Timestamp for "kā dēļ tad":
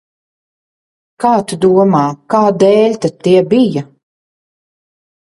2.35-3.21